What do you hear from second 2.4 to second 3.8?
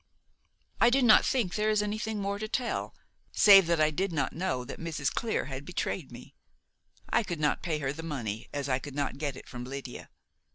tell, save that